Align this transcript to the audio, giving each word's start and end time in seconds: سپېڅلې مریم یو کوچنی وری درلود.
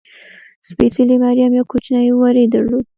سپېڅلې 0.67 1.15
مریم 1.23 1.51
یو 1.55 1.69
کوچنی 1.71 2.09
وری 2.19 2.45
درلود. 2.53 2.85